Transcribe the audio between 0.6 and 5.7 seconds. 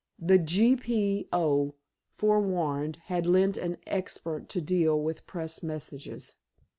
P. O., forewarned, had lent an expert to deal with press